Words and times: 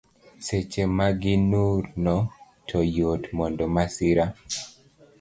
Seche 0.45 0.83
ma 0.97 1.07
gi 1.21 1.35
nur 1.51 1.81
no 2.05 2.17
to 2.67 2.79
yot 2.97 3.23
mondo 3.37 3.63
masira 3.75 4.25